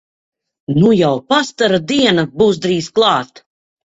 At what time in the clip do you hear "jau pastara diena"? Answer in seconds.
0.99-2.25